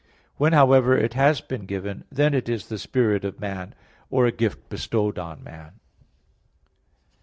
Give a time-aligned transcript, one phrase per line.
[0.37, 3.75] When, however, it has been given, then it is the spirit of man,
[4.09, 5.73] or a gift bestowed on man.